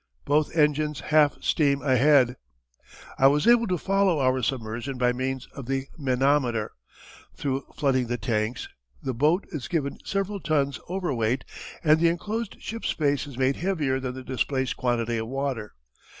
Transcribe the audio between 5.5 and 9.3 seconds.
of the manometer. Through flooding the tanks, the